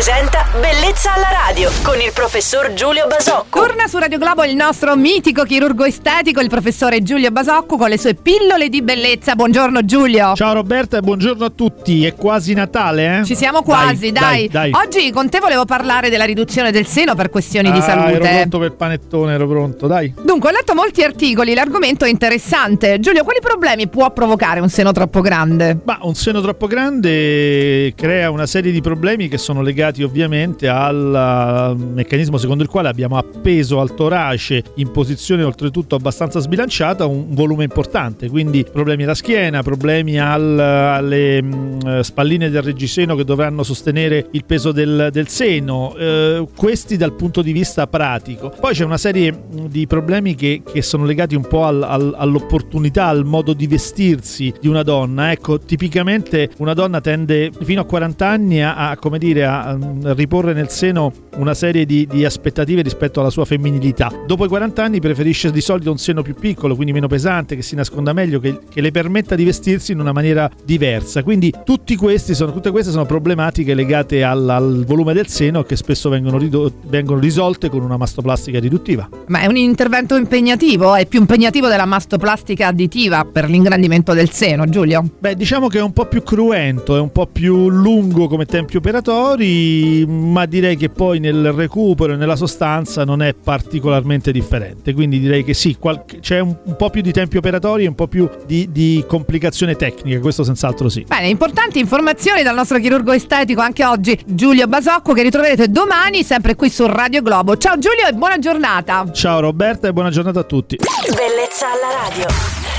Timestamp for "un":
24.58-24.68, 26.02-26.16, 37.06-37.26, 51.34-51.46, 65.90-65.98, 79.46-79.56, 85.82-85.92, 87.00-87.10, 96.40-96.54, 96.64-96.76, 97.88-97.94